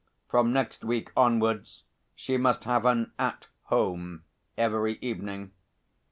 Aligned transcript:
From 0.27 0.51
next 0.51 0.83
week 0.83 1.11
onwards 1.15 1.83
she 2.15 2.35
must 2.35 2.63
have 2.63 2.85
an 2.85 3.11
'At 3.19 3.45
Home' 3.65 4.23
every 4.57 4.93
evening. 4.95 5.51